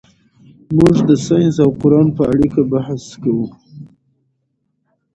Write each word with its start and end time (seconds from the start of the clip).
موږ 0.77 0.95
د 1.09 1.11
ساینس 1.25 1.55
او 1.65 1.69
قرآن 1.81 2.07
په 2.17 2.23
اړیکه 2.33 2.61
بحث 2.71 3.03
کوو. 3.23 3.45